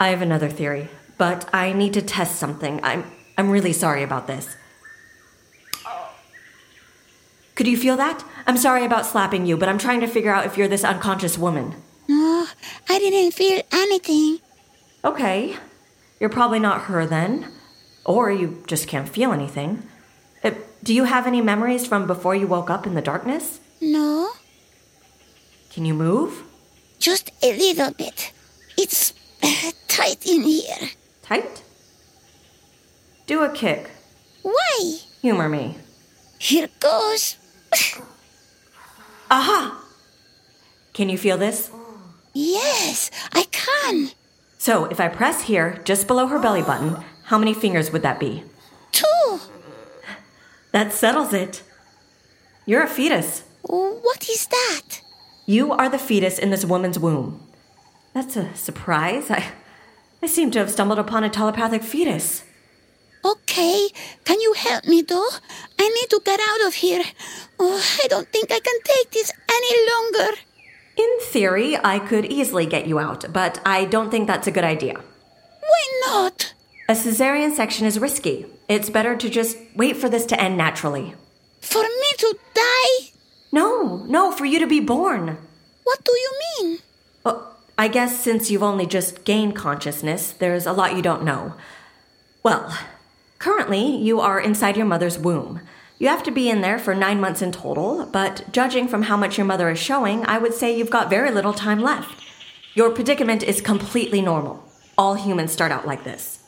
I 0.00 0.08
have 0.08 0.22
another 0.22 0.48
theory, 0.48 0.88
but 1.18 1.48
I 1.54 1.72
need 1.72 1.92
to 1.94 2.02
test 2.02 2.36
something. 2.36 2.80
I'm, 2.82 3.04
I'm 3.38 3.50
really 3.50 3.72
sorry 3.72 4.02
about 4.02 4.26
this. 4.26 4.56
Could 7.54 7.66
you 7.66 7.76
feel 7.76 7.96
that? 7.96 8.24
I'm 8.46 8.56
sorry 8.56 8.84
about 8.84 9.06
slapping 9.06 9.46
you, 9.46 9.56
but 9.56 9.68
I'm 9.68 9.78
trying 9.78 10.00
to 10.00 10.06
figure 10.06 10.32
out 10.32 10.46
if 10.46 10.56
you're 10.56 10.68
this 10.68 10.84
unconscious 10.84 11.36
woman. 11.38 11.74
No, 12.08 12.46
I 12.88 12.98
didn't 12.98 13.32
feel 13.34 13.60
anything. 13.70 14.38
Okay. 15.04 15.56
You're 16.18 16.30
probably 16.30 16.58
not 16.58 16.82
her 16.82 17.06
then. 17.06 17.52
Or 18.04 18.30
you 18.32 18.64
just 18.66 18.88
can't 18.88 19.08
feel 19.08 19.32
anything. 19.32 19.82
Uh, 20.42 20.52
do 20.82 20.92
you 20.94 21.04
have 21.04 21.26
any 21.26 21.40
memories 21.40 21.86
from 21.86 22.06
before 22.06 22.34
you 22.34 22.46
woke 22.46 22.70
up 22.70 22.86
in 22.86 22.94
the 22.94 23.02
darkness? 23.02 23.60
No, 23.80 24.30
Can 25.72 25.84
you 25.84 25.94
move? 25.94 26.44
just 26.98 27.30
a 27.42 27.56
little 27.56 27.90
bit. 27.92 28.32
It's 28.78 29.12
tight 29.88 30.26
in 30.26 30.42
here. 30.42 30.90
Tight? 31.22 31.62
Do 33.26 33.42
a 33.42 33.50
kick. 33.50 33.90
Why? 34.42 34.98
Humor 35.20 35.48
me. 35.48 35.76
Here 36.38 36.68
goes. 36.80 37.36
Aha! 39.30 39.82
Can 40.92 41.08
you 41.08 41.16
feel 41.16 41.38
this? 41.38 41.70
Yes, 42.34 43.10
I 43.32 43.44
can. 43.50 44.10
So, 44.58 44.86
if 44.86 45.00
I 45.00 45.08
press 45.08 45.42
here, 45.42 45.80
just 45.84 46.06
below 46.06 46.26
her 46.26 46.38
belly 46.38 46.62
button, 46.62 46.96
how 47.24 47.38
many 47.38 47.54
fingers 47.54 47.92
would 47.92 48.02
that 48.02 48.20
be? 48.20 48.44
Two. 48.90 49.04
That 50.72 50.92
settles 50.92 51.34
it. 51.34 51.62
You're 52.64 52.82
a 52.82 52.88
fetus. 52.88 53.42
What 53.62 54.26
is 54.28 54.46
that? 54.46 55.02
You 55.44 55.72
are 55.72 55.90
the 55.90 55.98
fetus 55.98 56.38
in 56.38 56.48
this 56.48 56.64
woman's 56.64 56.98
womb. 56.98 57.46
That's 58.14 58.36
a 58.36 58.54
surprise. 58.54 59.30
I, 59.30 59.52
I 60.22 60.26
seem 60.26 60.50
to 60.52 60.58
have 60.58 60.70
stumbled 60.70 60.98
upon 60.98 61.24
a 61.24 61.30
telepathic 61.30 61.82
fetus. 61.82 62.44
Okay, 63.24 63.88
can 64.24 64.40
you 64.40 64.52
help 64.54 64.84
me 64.84 65.02
though? 65.02 65.28
I 65.78 65.88
need 65.88 66.10
to 66.10 66.20
get 66.24 66.40
out 66.40 66.66
of 66.66 66.74
here. 66.74 67.02
Oh, 67.58 67.80
I 68.02 68.08
don't 68.08 68.28
think 68.28 68.50
I 68.50 68.58
can 68.58 68.80
take 68.84 69.10
this 69.12 69.32
any 69.48 69.90
longer. 69.90 70.36
In 70.96 71.20
theory, 71.20 71.78
I 71.82 72.00
could 72.00 72.26
easily 72.26 72.66
get 72.66 72.86
you 72.86 72.98
out, 72.98 73.32
but 73.32 73.60
I 73.64 73.84
don't 73.84 74.10
think 74.10 74.26
that's 74.26 74.46
a 74.46 74.50
good 74.50 74.64
idea. 74.64 74.94
Why 75.60 76.00
not? 76.06 76.52
A 76.88 76.94
cesarean 76.94 77.54
section 77.54 77.86
is 77.86 77.98
risky. 77.98 78.46
It's 78.68 78.90
better 78.90 79.16
to 79.16 79.30
just 79.30 79.56
wait 79.74 79.96
for 79.96 80.08
this 80.08 80.26
to 80.26 80.40
end 80.40 80.58
naturally. 80.58 81.14
For 81.60 81.82
me 81.82 82.10
to 82.18 82.36
die? 82.54 83.12
No, 83.52 84.04
no, 84.08 84.32
for 84.32 84.44
you 84.44 84.58
to 84.58 84.66
be 84.66 84.80
born. 84.80 85.38
What 85.84 86.04
do 86.04 86.12
you 86.12 86.32
mean? 86.58 86.78
I 87.82 87.88
guess 87.88 88.22
since 88.22 88.48
you've 88.48 88.62
only 88.62 88.86
just 88.86 89.24
gained 89.24 89.56
consciousness, 89.56 90.30
there's 90.30 90.66
a 90.66 90.72
lot 90.72 90.94
you 90.94 91.02
don't 91.02 91.24
know. 91.24 91.54
Well, 92.44 92.78
currently 93.40 93.96
you 93.96 94.20
are 94.20 94.38
inside 94.38 94.76
your 94.76 94.86
mother's 94.86 95.18
womb. 95.18 95.62
You 95.98 96.06
have 96.06 96.22
to 96.22 96.30
be 96.30 96.48
in 96.48 96.60
there 96.60 96.78
for 96.78 96.94
nine 96.94 97.20
months 97.20 97.42
in 97.42 97.50
total, 97.50 98.06
but 98.06 98.44
judging 98.52 98.86
from 98.86 99.02
how 99.02 99.16
much 99.16 99.36
your 99.36 99.46
mother 99.46 99.68
is 99.68 99.80
showing, 99.80 100.24
I 100.26 100.38
would 100.38 100.54
say 100.54 100.78
you've 100.78 100.90
got 100.90 101.10
very 101.10 101.32
little 101.32 101.52
time 101.52 101.80
left. 101.82 102.22
Your 102.74 102.90
predicament 102.90 103.42
is 103.42 103.60
completely 103.60 104.22
normal. 104.22 104.62
All 104.96 105.14
humans 105.14 105.50
start 105.50 105.72
out 105.72 105.84
like 105.84 106.04
this. 106.04 106.38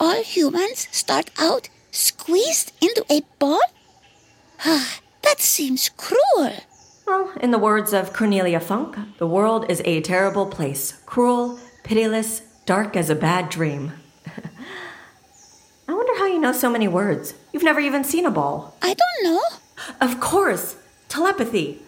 All 0.00 0.20
humans 0.24 0.88
start 0.90 1.30
out 1.38 1.68
squeezed 1.92 2.72
into 2.80 3.04
a 3.08 3.20
ball? 3.38 3.62
Ah, 4.64 4.98
that 5.22 5.38
seems 5.38 5.90
cruel. 5.90 6.54
Well, 7.06 7.32
in 7.40 7.50
the 7.50 7.58
words 7.58 7.92
of 7.92 8.12
Cornelia 8.12 8.60
Funke, 8.60 9.16
the 9.18 9.26
world 9.26 9.68
is 9.68 9.82
a 9.84 10.00
terrible 10.00 10.46
place, 10.46 11.00
cruel, 11.06 11.58
pitiless, 11.82 12.42
dark 12.64 12.96
as 12.96 13.10
a 13.10 13.14
bad 13.14 13.48
dream. 13.48 13.92
I 15.88 15.92
wonder 15.94 16.16
how 16.18 16.26
you 16.26 16.38
know 16.38 16.52
so 16.52 16.70
many 16.70 16.86
words. 16.86 17.34
You've 17.52 17.64
never 17.64 17.80
even 17.80 18.04
seen 18.04 18.24
a 18.24 18.30
ball. 18.30 18.76
I 18.82 18.94
don't 18.94 19.24
know. 19.24 19.40
Of 20.00 20.20
course, 20.20 20.76
telepathy. 21.08 21.82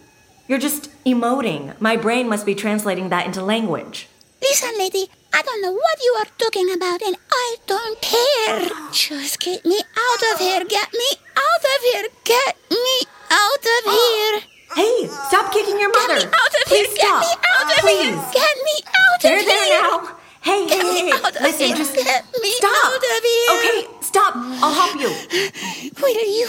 You're 0.48 0.58
just 0.58 0.90
emoting. 1.04 1.80
My 1.80 1.96
brain 1.96 2.28
must 2.28 2.44
be 2.44 2.54
translating 2.54 3.08
that 3.08 3.26
into 3.26 3.42
language. 3.42 4.08
Listen, 4.42 4.76
lady, 4.76 5.08
I 5.32 5.42
don't 5.42 5.62
know 5.62 5.72
what 5.72 5.98
you 6.02 6.16
are 6.18 6.26
talking 6.38 6.70
about, 6.72 7.00
and 7.02 7.16
I 7.30 7.56
don't 7.66 8.00
care. 8.02 8.68
Just 8.92 9.40
get 9.40 9.64
me 9.64 9.78
out 9.78 10.34
of 10.34 10.40
here. 10.40 10.64
Get 10.64 10.92
me 10.92 11.10
out 11.36 11.64
of 11.64 11.82
here. 11.92 12.08
Get 12.24 12.56
me 12.70 13.00
out 13.30 13.64
of 13.74 13.82
oh. 13.86 14.40
here. 14.42 14.53
Hey, 14.74 15.06
stop 15.28 15.52
kicking 15.52 15.78
your 15.78 15.90
mother. 15.92 16.18
Get 16.20 16.30
me 16.30 16.34
out 16.34 16.48
of 16.48 16.66
Please 16.66 16.86
here! 16.88 16.96
stop. 16.96 17.22
Get 17.22 17.40
me 17.40 17.48
out 17.56 17.70
of 17.70 17.78
Please. 17.80 18.04
here! 18.04 18.30
Get 18.32 18.56
me 18.64 18.72
out 18.88 19.22
There, 19.22 19.38
of 19.40 19.46
there 19.46 19.64
here! 19.64 19.82
now. 19.82 20.16
Hey, 20.40 20.62
hey, 20.62 20.68
Get 20.68 20.82
hey, 20.84 21.12
out 21.12 21.34
listen, 21.40 21.66
here. 21.68 21.76
just 21.76 21.94
Get 21.94 22.24
me 22.42 22.50
stop. 22.52 22.84
out 22.84 22.96
of 22.96 23.22
here. 23.24 23.54
Okay, 23.58 23.86
stop. 24.00 24.32
I'll 24.36 24.74
help 24.74 25.00
you. 25.00 25.90
Will 26.02 26.38
you? 26.38 26.48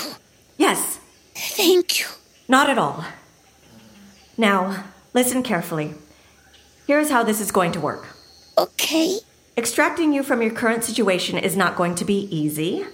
Yes, 0.57 0.99
Thank 1.35 1.99
you. 1.99 2.07
not 2.47 2.69
at 2.69 2.77
all. 2.77 3.05
Now, 4.37 4.85
listen 5.13 5.43
carefully. 5.43 5.93
Here's 6.87 7.09
how 7.09 7.23
this 7.23 7.39
is 7.41 7.51
going 7.51 7.71
to 7.73 7.79
work. 7.79 8.07
Okay. 8.57 9.19
Extracting 9.57 10.11
you 10.13 10.23
from 10.23 10.41
your 10.41 10.51
current 10.51 10.83
situation 10.83 11.37
is 11.37 11.55
not 11.55 11.75
going 11.77 11.95
to 11.95 12.05
be 12.05 12.27
easy, 12.35 12.85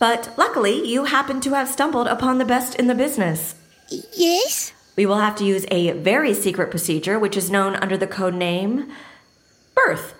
but 0.00 0.34
luckily 0.36 0.84
you 0.88 1.04
happen 1.04 1.40
to 1.42 1.50
have 1.54 1.68
stumbled 1.68 2.08
upon 2.08 2.38
the 2.38 2.44
best 2.44 2.74
in 2.74 2.86
the 2.88 2.94
business. 2.94 3.54
Yes? 3.90 4.72
We 4.96 5.06
will 5.06 5.18
have 5.18 5.36
to 5.36 5.44
use 5.44 5.66
a 5.70 5.92
very 5.92 6.34
secret 6.34 6.70
procedure, 6.70 7.18
which 7.18 7.36
is 7.36 7.50
known 7.50 7.76
under 7.76 7.96
the 7.96 8.06
code 8.06 8.34
name 8.34 8.92
Birth. 9.74 10.14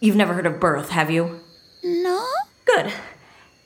You've 0.00 0.16
never 0.16 0.34
heard 0.34 0.46
of 0.46 0.60
birth, 0.60 0.90
have 0.90 1.10
you? 1.10 1.40
No? 1.82 2.26
Good. 2.64 2.92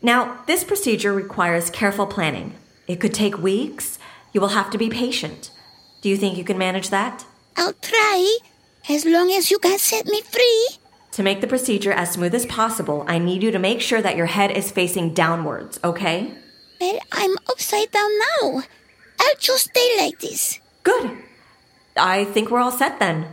Now, 0.00 0.42
this 0.46 0.64
procedure 0.64 1.12
requires 1.12 1.70
careful 1.70 2.06
planning. 2.06 2.54
It 2.86 3.00
could 3.00 3.12
take 3.12 3.38
weeks. 3.38 3.98
You 4.32 4.40
will 4.40 4.48
have 4.48 4.70
to 4.70 4.78
be 4.78 4.88
patient. 4.88 5.50
Do 6.00 6.08
you 6.08 6.16
think 6.16 6.38
you 6.38 6.44
can 6.44 6.56
manage 6.56 6.90
that? 6.90 7.26
I'll 7.56 7.72
try. 7.74 8.38
As 8.88 9.04
long 9.04 9.30
as 9.32 9.50
you 9.50 9.58
can 9.58 9.78
set 9.78 10.06
me 10.06 10.22
free. 10.22 10.68
To 11.12 11.22
make 11.22 11.40
the 11.40 11.46
procedure 11.46 11.92
as 11.92 12.12
smooth 12.12 12.34
as 12.34 12.46
possible, 12.46 13.04
I 13.08 13.18
need 13.18 13.42
you 13.42 13.50
to 13.50 13.58
make 13.58 13.80
sure 13.80 14.00
that 14.00 14.16
your 14.16 14.26
head 14.26 14.52
is 14.52 14.70
facing 14.70 15.14
downwards, 15.14 15.80
okay? 15.82 16.32
Well, 16.80 16.98
I'm 17.10 17.36
upside 17.48 17.90
down 17.90 18.10
now. 18.18 18.62
I'll 19.20 19.36
just 19.38 19.70
stay 19.70 19.96
like 19.98 20.20
this. 20.20 20.60
Good. 20.82 21.18
I 21.96 22.24
think 22.24 22.50
we're 22.50 22.60
all 22.60 22.72
set 22.72 22.98
then. 23.00 23.26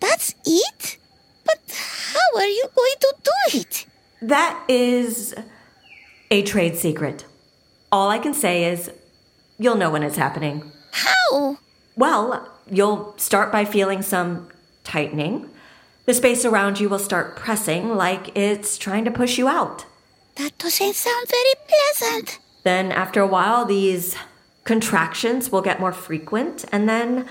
That's 0.00 0.34
it? 0.46 0.98
But 1.44 1.58
how 1.68 2.38
are 2.38 2.46
you 2.46 2.66
going 2.74 2.94
to 3.00 3.14
do 3.22 3.60
it? 3.60 3.86
That 4.22 4.62
is 4.68 5.34
a 6.30 6.42
trade 6.42 6.76
secret. 6.76 7.26
All 7.90 8.08
I 8.10 8.18
can 8.18 8.34
say 8.34 8.64
is 8.64 8.90
you'll 9.58 9.76
know 9.76 9.90
when 9.90 10.02
it's 10.02 10.16
happening. 10.16 10.72
How? 10.92 11.58
Well, 11.96 12.48
you'll 12.70 13.14
start 13.18 13.52
by 13.52 13.64
feeling 13.64 14.02
some 14.02 14.48
tightening. 14.84 15.50
The 16.06 16.14
space 16.14 16.44
around 16.44 16.80
you 16.80 16.88
will 16.88 16.98
start 16.98 17.36
pressing 17.36 17.96
like 17.96 18.36
it's 18.36 18.76
trying 18.76 19.04
to 19.04 19.10
push 19.10 19.38
you 19.38 19.48
out. 19.48 19.86
That 20.36 20.56
doesn't 20.58 20.94
sound 20.94 21.28
very 21.28 21.54
pleasant. 21.68 22.38
Then, 22.64 22.92
after 22.92 23.20
a 23.20 23.26
while, 23.26 23.64
these 23.64 24.16
contractions 24.64 25.52
will 25.52 25.62
get 25.62 25.80
more 25.80 25.92
frequent, 25.92 26.64
and 26.72 26.88
then 26.88 27.26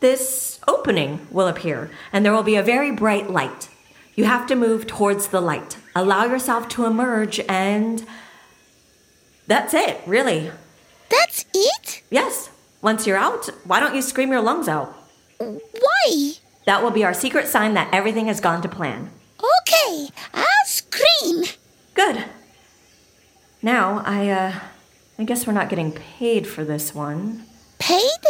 this 0.00 0.60
opening 0.66 1.26
will 1.30 1.46
appear, 1.46 1.90
and 2.12 2.24
there 2.24 2.32
will 2.32 2.42
be 2.42 2.56
a 2.56 2.62
very 2.62 2.90
bright 2.90 3.30
light. 3.30 3.68
You 4.14 4.24
have 4.24 4.46
to 4.48 4.54
move 4.54 4.86
towards 4.86 5.28
the 5.28 5.40
light. 5.40 5.78
Allow 5.94 6.26
yourself 6.26 6.68
to 6.70 6.84
emerge, 6.84 7.40
and 7.48 8.04
that's 9.46 9.72
it, 9.74 10.00
really. 10.06 10.50
That's 11.08 11.46
it? 11.54 12.02
Yes. 12.10 12.50
Once 12.82 13.06
you're 13.06 13.16
out, 13.16 13.48
why 13.64 13.78
don't 13.78 13.94
you 13.94 14.02
scream 14.02 14.30
your 14.30 14.40
lungs 14.40 14.68
out? 14.68 14.94
Why? 15.38 16.32
That 16.66 16.82
will 16.82 16.90
be 16.90 17.04
our 17.04 17.14
secret 17.14 17.46
sign 17.46 17.74
that 17.74 17.92
everything 17.92 18.26
has 18.26 18.40
gone 18.40 18.60
to 18.62 18.68
plan. 18.68 19.10
Okay, 19.38 20.08
I'll 20.34 20.66
scream. 20.66 21.44
Good. 21.94 22.24
Now, 23.62 24.02
I, 24.04 24.28
uh, 24.30 24.60
I 25.18 25.24
guess 25.24 25.46
we're 25.46 25.52
not 25.52 25.68
getting 25.68 25.92
paid 25.92 26.46
for 26.46 26.64
this 26.64 26.94
one. 26.94 27.44
Paid? 27.78 28.20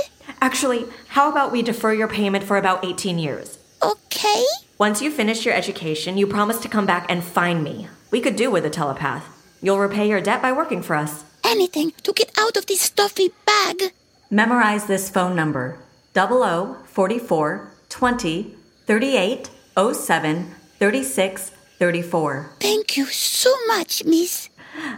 Actually, 0.40 0.84
how 1.08 1.30
about 1.30 1.52
we 1.52 1.62
defer 1.62 1.92
your 1.92 2.08
payment 2.08 2.44
for 2.44 2.56
about 2.56 2.84
18 2.84 3.18
years? 3.18 3.58
Okay. 3.82 4.44
Once 4.78 5.00
you 5.00 5.10
finish 5.10 5.45
your 5.45 5.54
education, 5.54 6.18
you 6.18 6.26
promise 6.26 6.58
to 6.60 6.68
come 6.68 6.86
back 6.86 7.06
and 7.08 7.23
find 7.23 7.62
me. 7.62 7.88
We 8.10 8.21
could 8.21 8.36
do 8.36 8.50
with 8.50 8.64
a 8.66 8.71
telepath. 8.71 9.25
You'll 9.62 9.78
repay 9.78 10.08
your 10.08 10.21
debt 10.21 10.42
by 10.42 10.52
working 10.52 10.82
for 10.82 10.97
us. 10.97 11.25
Anything 11.45 11.92
to 12.02 12.12
get 12.12 12.32
out 12.36 12.56
of 12.56 12.66
this 12.66 12.80
stuffy 12.80 13.30
bag. 13.47 13.92
Memorize 14.30 14.86
this 14.86 15.08
phone 15.08 15.36
number 15.36 15.78
00 16.14 16.78
44 16.86 17.71
20 17.88 18.54
38 18.86 19.50
07 19.95 20.54
36 20.78 21.50
34. 21.78 22.50
Thank 22.60 22.97
you 22.97 23.06
so 23.06 23.54
much, 23.66 24.04
miss. 24.04 24.49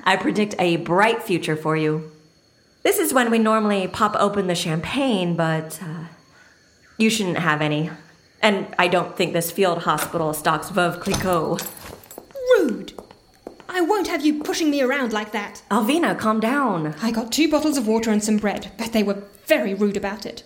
I 0.05 0.17
predict 0.17 0.55
a 0.59 0.77
bright 0.77 1.23
future 1.23 1.57
for 1.57 1.77
you. 1.77 2.11
This 2.83 2.99
is 2.99 3.15
when 3.15 3.31
we 3.31 3.39
normally 3.39 3.89
pop 3.89 4.15
open 4.19 4.47
the 4.47 4.55
champagne, 4.55 5.37
but 5.37 5.81
uh, 5.83 6.05
you 6.99 7.09
shouldn't 7.11 7.39
have 7.39 7.63
any. 7.63 7.91
And 8.43 8.75
I 8.79 8.89
don't 8.89 9.17
think 9.17 9.33
this 9.33 9.51
field 9.51 9.85
hospital 9.85 10.35
stocks 10.35 10.71
Veuve 10.71 11.01
Clicquot. 11.01 11.67
Rude. 12.59 12.93
I 13.69 13.81
won't 13.81 14.07
have 14.07 14.25
you 14.25 14.43
pushing 14.43 14.71
me 14.71 14.83
around 14.83 15.13
like 15.13 15.33
that. 15.33 15.63
Alvina, 15.71 16.17
calm 16.19 16.41
down. 16.41 16.95
I 17.01 17.11
got 17.11 17.33
two 17.33 17.51
bottles 17.51 17.79
of 17.79 17.89
water 17.89 18.11
and 18.11 18.23
some 18.23 18.37
bread, 18.37 18.71
but 18.77 18.93
they 18.93 19.03
were 19.03 19.25
very 19.47 19.75
rude 19.75 19.97
about 19.97 20.27
it. 20.27 20.43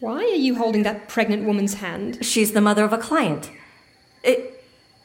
Why 0.00 0.18
are 0.18 0.40
you 0.46 0.56
holding 0.56 0.82
that 0.82 1.08
pregnant 1.08 1.44
woman's 1.44 1.74
hand? 1.74 2.24
She's 2.24 2.52
the 2.52 2.60
mother 2.60 2.84
of 2.84 2.92
a 2.92 2.98
client. 2.98 3.50
It, 4.22 4.55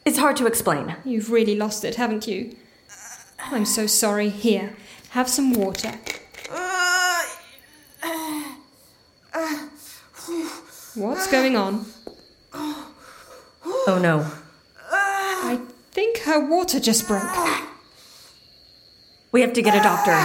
it's 0.05 0.17
hard 0.17 0.35
to 0.37 0.45
explain. 0.47 0.95
You've 1.05 1.31
really 1.31 1.55
lost 1.55 1.83
it, 1.83 1.95
haven't 1.95 2.27
you? 2.27 2.55
I'm 3.51 3.65
so 3.65 3.87
sorry. 3.87 4.29
Here, 4.29 4.75
have 5.11 5.27
some 5.29 5.53
water. 5.53 5.93
What's 10.95 11.27
going 11.31 11.55
on? 11.55 11.85
Oh 13.87 13.99
no. 14.01 14.29
I 14.91 15.59
think 15.91 16.19
her 16.19 16.39
water 16.39 16.79
just 16.79 17.07
broke. 17.07 17.23
We 19.31 19.41
have 19.41 19.53
to 19.53 19.61
get 19.61 19.73
a 19.75 19.79
doctor. 19.81 20.15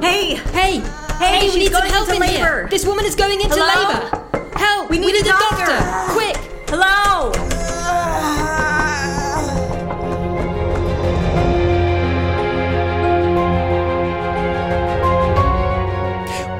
Hey! 0.00 0.36
Hey! 0.36 0.78
Hey, 1.18 1.40
we 1.42 1.50
she's 1.50 1.56
need 1.56 1.72
some 1.72 1.88
help 1.88 2.08
into 2.08 2.22
in 2.22 2.28
here. 2.30 2.68
This 2.70 2.86
woman 2.86 3.04
is 3.04 3.14
going 3.16 3.40
into 3.40 3.56
Hello? 3.56 3.66
labor. 3.66 4.58
Help! 4.58 4.90
We 4.90 4.98
need 4.98 5.16
a 5.16 5.24
doctor. 5.24 6.12
Quick! 6.12 6.25
Hello! 6.68 7.30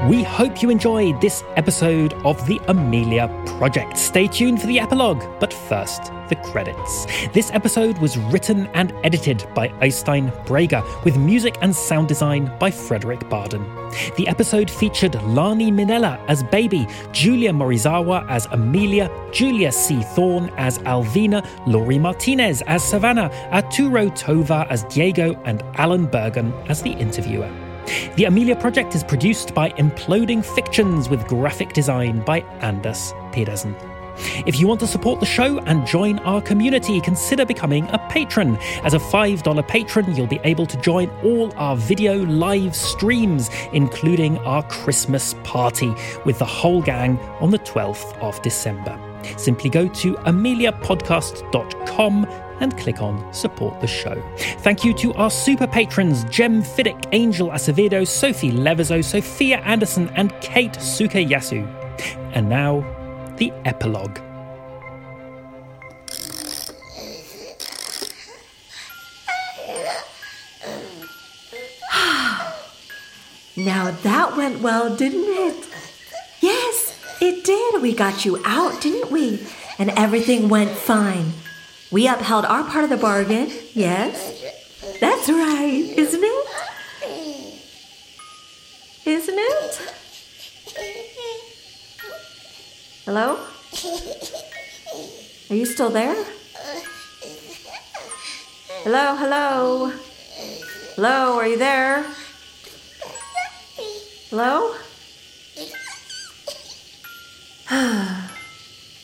We 0.09 0.23
hope 0.23 0.61
you 0.61 0.69
enjoyed 0.69 1.19
this 1.19 1.43
episode 1.57 2.13
of 2.23 2.47
the 2.47 2.61
Amelia 2.69 3.27
Project. 3.57 3.97
Stay 3.97 4.27
tuned 4.27 4.61
for 4.61 4.67
the 4.67 4.79
epilogue, 4.79 5.21
but 5.41 5.51
first, 5.67 6.11
the 6.29 6.35
credits. 6.35 7.05
This 7.33 7.51
episode 7.51 7.97
was 7.99 8.17
written 8.17 8.67
and 8.73 8.93
edited 9.03 9.45
by 9.53 9.69
Oystein 9.81 10.31
Brager, 10.45 10.83
with 11.03 11.17
music 11.17 11.57
and 11.61 11.75
sound 11.75 12.07
design 12.07 12.51
by 12.59 12.71
Fredrik 12.71 13.29
Baden. 13.29 13.63
The 14.15 14.27
episode 14.27 14.69
featured 14.69 15.15
Lani 15.23 15.71
Minella 15.71 16.23
as 16.27 16.43
Baby, 16.43 16.87
Julia 17.11 17.51
Morizawa 17.51 18.27
as 18.29 18.45
Amelia, 18.47 19.09
Julia 19.31 19.71
C. 19.71 20.01
Thorne 20.15 20.51
as 20.57 20.79
Alvina, 20.79 21.45
Lory 21.65 21.97
Martinez 21.97 22.61
as 22.63 22.83
Savannah, 22.83 23.29
Arturo 23.51 24.09
Tovar 24.09 24.67
as 24.69 24.83
Diego, 24.85 25.39
and 25.45 25.63
Alan 25.75 26.05
Bergen 26.05 26.53
as 26.67 26.81
the 26.81 26.91
interviewer. 26.91 27.49
The 28.15 28.25
Amelia 28.25 28.55
Project 28.55 28.95
is 28.95 29.03
produced 29.03 29.53
by 29.53 29.69
Imploding 29.71 30.43
Fictions 30.43 31.07
with 31.09 31.25
graphic 31.27 31.71
design 31.73 32.19
by 32.25 32.41
Anders 32.61 33.13
Pedersen. 33.31 33.75
If 34.45 34.59
you 34.59 34.67
want 34.67 34.79
to 34.81 34.87
support 34.87 35.19
the 35.19 35.25
show 35.25 35.59
and 35.59 35.85
join 35.85 36.19
our 36.19 36.41
community, 36.41 36.99
consider 37.01 37.45
becoming 37.45 37.87
a 37.91 37.99
patron. 38.09 38.57
As 38.83 38.93
a 38.93 38.99
$5 38.99 39.67
patron, 39.67 40.15
you'll 40.15 40.27
be 40.27 40.39
able 40.43 40.65
to 40.65 40.77
join 40.77 41.09
all 41.23 41.53
our 41.57 41.75
video 41.75 42.25
live 42.25 42.75
streams, 42.75 43.49
including 43.73 44.37
our 44.39 44.63
Christmas 44.63 45.35
party 45.43 45.93
with 46.25 46.39
the 46.39 46.45
whole 46.45 46.81
gang 46.81 47.19
on 47.39 47.51
the 47.51 47.59
12th 47.59 48.17
of 48.19 48.41
December. 48.41 48.99
Simply 49.37 49.69
go 49.69 49.87
to 49.87 50.15
ameliapodcast.com 50.15 52.27
and 52.59 52.77
click 52.77 53.01
on 53.01 53.33
support 53.33 53.79
the 53.81 53.87
show. 53.87 54.21
Thank 54.59 54.83
you 54.83 54.93
to 54.95 55.13
our 55.13 55.29
super 55.29 55.67
patrons 55.67 56.23
Jem 56.25 56.63
Fiddick, 56.63 57.07
Angel 57.11 57.49
Acevedo, 57.49 58.07
Sophie 58.07 58.51
Levezo, 58.51 59.03
Sophia 59.03 59.59
Anderson, 59.59 60.09
and 60.15 60.33
Kate 60.41 60.73
Sukayasu. 60.73 61.67
And 62.33 62.49
now, 62.49 62.83
the 63.37 63.51
epilogue. 63.65 64.19
Now 73.59 73.89
that 73.89 74.37
went 74.37 74.61
well, 74.61 74.95
didn't 74.95 75.25
it? 75.25 75.67
Yes, 76.41 76.93
it 77.19 77.43
did. 77.43 77.81
We 77.81 77.95
got 77.95 78.23
you 78.23 78.39
out, 78.45 78.81
didn't 78.81 79.09
we? 79.11 79.47
And 79.79 79.89
everything 79.91 80.47
went 80.47 80.69
fine. 80.69 81.31
We 81.91 82.07
upheld 82.07 82.45
our 82.45 82.63
part 82.63 82.83
of 82.83 82.91
the 82.91 82.97
bargain, 82.97 83.49
yes? 83.73 84.43
That's 84.99 85.27
right, 85.27 85.93
isn't 85.97 86.23
it? 86.23 86.47
isn't 89.07 89.37
it? 89.37 89.97
Hello? 93.07 93.39
Are 95.49 95.55
you 95.55 95.65
still 95.65 95.89
there? 95.89 96.25
Hello, 98.83 99.15
hello. 99.15 99.93
Hello, 100.97 101.37
are 101.37 101.47
you 101.47 101.57
there? 101.57 102.03
Hello? 104.29 104.75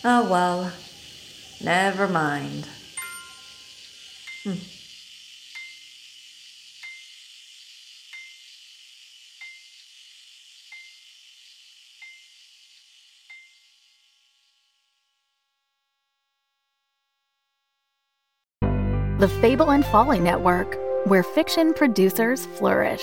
oh 0.03 0.27
well. 0.29 0.73
Never 1.63 2.09
mind. 2.09 2.67
Hmm. 4.43 4.72
The 19.23 19.29
Fable 19.29 19.71
and 19.71 19.85
Folly 19.85 20.19
Network, 20.19 20.77
where 21.05 21.23
fiction 21.23 21.73
producers 21.73 22.45
flourish. 22.45 23.01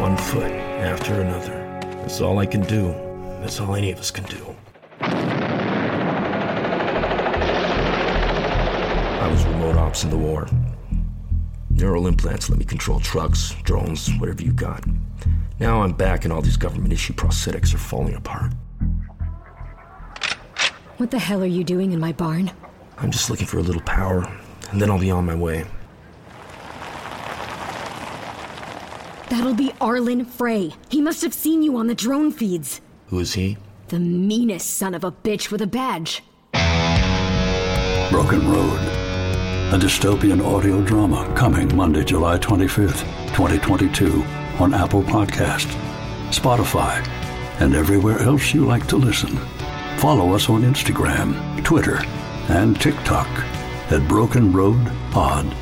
One 0.00 0.16
foot 0.16 0.50
after 0.80 1.20
another. 1.20 1.52
That's 2.00 2.22
all 2.22 2.38
I 2.38 2.46
can 2.46 2.62
do. 2.62 2.94
That's 3.42 3.60
all 3.60 3.74
any 3.74 3.92
of 3.92 3.98
us 3.98 4.10
can 4.10 4.24
do. 4.24 4.56
I 9.20 9.28
was 9.30 9.44
remote 9.44 9.76
ops 9.76 10.04
in 10.04 10.08
the 10.08 10.16
war. 10.16 10.48
Neural 11.78 12.08
implants 12.08 12.50
let 12.50 12.58
me 12.58 12.64
control 12.64 12.98
trucks, 12.98 13.54
drones, 13.62 14.10
whatever 14.18 14.42
you 14.42 14.52
got. 14.52 14.84
Now 15.60 15.82
I'm 15.82 15.92
back 15.92 16.24
and 16.24 16.32
all 16.32 16.42
these 16.42 16.56
government 16.56 16.92
issue 16.92 17.12
prosthetics 17.12 17.72
are 17.72 17.78
falling 17.78 18.16
apart. 18.16 18.52
What 20.96 21.12
the 21.12 21.20
hell 21.20 21.40
are 21.40 21.46
you 21.46 21.62
doing 21.62 21.92
in 21.92 22.00
my 22.00 22.10
barn? 22.10 22.50
I'm 22.96 23.12
just 23.12 23.30
looking 23.30 23.46
for 23.46 23.58
a 23.58 23.62
little 23.62 23.82
power, 23.82 24.28
and 24.72 24.82
then 24.82 24.90
I'll 24.90 24.98
be 24.98 25.12
on 25.12 25.24
my 25.24 25.36
way. 25.36 25.66
That'll 29.30 29.54
be 29.54 29.70
Arlen 29.80 30.24
Frey. 30.24 30.72
He 30.88 31.00
must 31.00 31.22
have 31.22 31.32
seen 31.32 31.62
you 31.62 31.76
on 31.76 31.86
the 31.86 31.94
drone 31.94 32.32
feeds. 32.32 32.80
Who 33.06 33.20
is 33.20 33.34
he? 33.34 33.56
The 33.86 34.00
meanest 34.00 34.76
son 34.76 34.94
of 34.94 35.04
a 35.04 35.12
bitch 35.12 35.52
with 35.52 35.62
a 35.62 35.66
badge. 35.68 36.24
Broken 38.10 38.50
Road. 38.50 39.07
A 39.70 39.72
dystopian 39.72 40.42
audio 40.42 40.80
drama 40.80 41.30
coming 41.36 41.76
Monday, 41.76 42.02
July 42.02 42.38
25th, 42.38 43.04
2022 43.36 44.24
on 44.58 44.72
Apple 44.72 45.02
Podcast, 45.02 45.66
Spotify, 46.30 47.06
and 47.60 47.74
everywhere 47.74 48.18
else 48.20 48.54
you 48.54 48.64
like 48.64 48.86
to 48.86 48.96
listen. 48.96 49.36
Follow 49.98 50.32
us 50.32 50.48
on 50.48 50.62
Instagram, 50.62 51.62
Twitter, 51.64 51.98
and 52.48 52.80
TikTok 52.80 53.28
at 53.92 54.08
Broken 54.08 54.52
Road 54.52 54.90
Pod. 55.10 55.54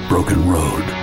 Broken 0.08 0.48
Road. 0.48 1.03